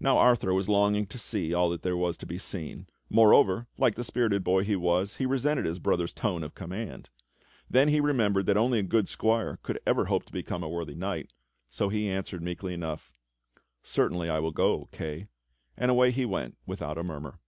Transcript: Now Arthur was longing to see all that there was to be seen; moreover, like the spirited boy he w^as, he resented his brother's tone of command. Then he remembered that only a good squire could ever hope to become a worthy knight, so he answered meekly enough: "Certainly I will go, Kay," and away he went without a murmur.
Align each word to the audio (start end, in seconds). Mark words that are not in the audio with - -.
Now 0.00 0.18
Arthur 0.18 0.52
was 0.52 0.68
longing 0.68 1.06
to 1.06 1.20
see 1.20 1.54
all 1.54 1.70
that 1.70 1.82
there 1.82 1.96
was 1.96 2.16
to 2.16 2.26
be 2.26 2.36
seen; 2.36 2.88
moreover, 3.08 3.68
like 3.78 3.94
the 3.94 4.02
spirited 4.02 4.42
boy 4.42 4.64
he 4.64 4.74
w^as, 4.74 5.18
he 5.18 5.24
resented 5.24 5.66
his 5.66 5.78
brother's 5.78 6.12
tone 6.12 6.42
of 6.42 6.56
command. 6.56 7.10
Then 7.70 7.86
he 7.86 8.00
remembered 8.00 8.46
that 8.46 8.56
only 8.56 8.80
a 8.80 8.82
good 8.82 9.06
squire 9.08 9.60
could 9.62 9.78
ever 9.86 10.06
hope 10.06 10.24
to 10.24 10.32
become 10.32 10.64
a 10.64 10.68
worthy 10.68 10.96
knight, 10.96 11.32
so 11.70 11.90
he 11.90 12.08
answered 12.10 12.42
meekly 12.42 12.74
enough: 12.74 13.12
"Certainly 13.84 14.28
I 14.28 14.40
will 14.40 14.50
go, 14.50 14.88
Kay," 14.90 15.28
and 15.76 15.92
away 15.92 16.10
he 16.10 16.24
went 16.24 16.58
without 16.66 16.98
a 16.98 17.04
murmur. 17.04 17.38